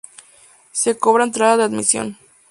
[0.71, 2.17] Se cobra entrada de admisión.